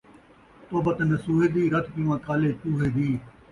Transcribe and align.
توبۃ 0.69 0.97
النصوحے 1.03 1.47
دی، 1.53 1.63
رت 1.73 1.85
پیواں 1.93 2.19
کالے 2.25 2.51
چوہے 2.61 2.89
دی 2.95 3.09